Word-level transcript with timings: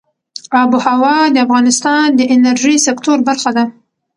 آب 0.61 0.69
وهوا 0.75 1.17
د 1.33 1.37
افغانستان 1.45 2.05
د 2.13 2.21
انرژۍ 2.33 2.75
سکتور 2.87 3.17
برخه 3.27 3.49
ده. 3.57 3.65